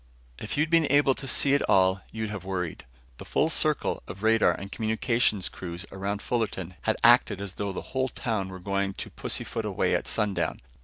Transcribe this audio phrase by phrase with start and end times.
[0.39, 2.85] If you'd been able to see it all, you'd have worried.
[3.19, 7.83] The full circle of radar and communications crews around Fullerton had acted as though the
[7.93, 10.59] whole town were going to pussyfoot away at sundown.